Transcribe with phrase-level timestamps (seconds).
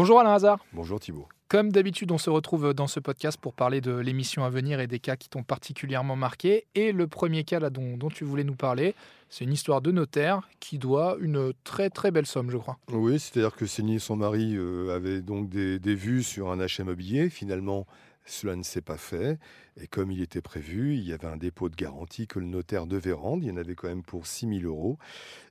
[0.00, 0.64] Bonjour Alain Hazard.
[0.72, 1.28] Bonjour Thibault.
[1.48, 4.86] Comme d'habitude, on se retrouve dans ce podcast pour parler de l'émission à venir et
[4.86, 6.64] des cas qui t'ont particulièrement marqué.
[6.74, 8.94] Et le premier cas là, dont, tu voulais nous parler,
[9.28, 12.78] c'est une histoire de notaire qui doit une très très belle somme, je crois.
[12.90, 16.82] Oui, c'est-à-dire que Céline, son mari, euh, avait donc des, des, vues sur un achat
[16.82, 17.28] immobilier.
[17.28, 17.86] Finalement,
[18.30, 19.38] cela ne s'est pas fait.
[19.80, 22.86] Et comme il était prévu, il y avait un dépôt de garantie que le notaire
[22.86, 23.42] devait rendre.
[23.42, 24.98] Il y en avait quand même pour 6 000 euros.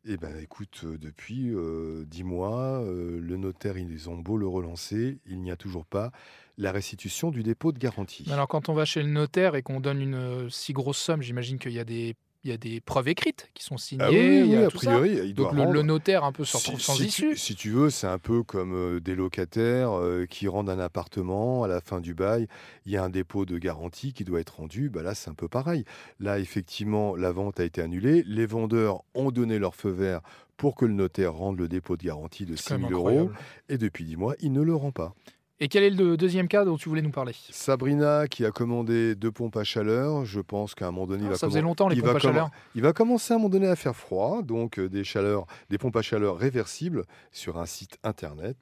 [0.05, 4.47] Et ben écoute, euh, depuis euh, 10 mois, euh, le notaire, ils ont beau le
[4.47, 6.11] relancer, il n'y a toujours pas
[6.59, 8.25] la restitution du dépôt de garantie.
[8.29, 11.21] Alors quand on va chez le notaire et qu'on donne une euh, si grosse somme,
[11.21, 14.03] j'imagine qu'il y a des il y a des preuves écrites qui sont signées.
[14.05, 15.23] Ah oui, il y a oui, a priori, ça.
[15.25, 15.73] il doit Donc le, rendre.
[15.73, 17.29] le notaire un peu se Si- retrouve sans si issue.
[17.31, 20.79] Tu, si tu veux, c'est un peu comme euh, des locataires euh, qui rendent un
[20.79, 22.47] appartement à la fin du bail.
[22.85, 24.89] Il y a un dépôt de garantie qui doit être rendu.
[24.89, 25.83] Bah là, c'est un peu pareil.
[26.19, 28.23] Là, effectivement, la vente a été annulée.
[28.25, 30.21] Les vendeurs ont donné leur feu vert
[30.55, 32.99] pour que le notaire rende le dépôt de garantie de C'est 6 quand même 000
[33.07, 33.31] euros.
[33.69, 35.13] Et depuis 10 mois, il ne le rend pas.
[35.61, 37.33] Et quel est le deuxième cas dont tu voulais nous parler?
[37.49, 41.27] Sabrina, qui a commandé deux pompes à chaleur, je pense qu'à un moment donné, il
[41.27, 42.49] Ah, va Ça faisait longtemps les il pompes va à chaleur.
[42.75, 45.77] Il va commencer à un moment donné à faire froid, donc euh, des, chaleurs, des
[45.77, 48.55] pompes à chaleur réversibles sur un site internet.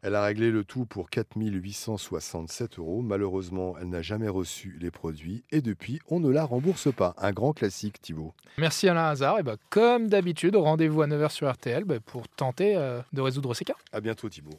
[0.00, 3.02] Elle a réglé le tout pour 4 867 euros.
[3.02, 7.14] Malheureusement, elle n'a jamais reçu les produits et depuis, on ne la rembourse pas.
[7.18, 8.32] Un grand classique, Thibaut.
[8.56, 9.38] Merci Alain Hazard.
[9.38, 13.54] Et ben, comme d'habitude, rendez-vous à 9h sur RTL ben, pour tenter euh, de résoudre
[13.54, 13.76] ces cas.
[13.92, 14.58] À bientôt, Thibaut.